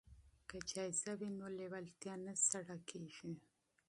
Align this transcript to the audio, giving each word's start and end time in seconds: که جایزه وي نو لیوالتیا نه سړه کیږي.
که 0.49 0.57
جایزه 0.71 1.11
وي 1.19 1.29
نو 1.39 1.47
لیوالتیا 1.59 2.13
نه 2.25 2.33
سړه 2.49 2.75
کیږي. 2.89 3.33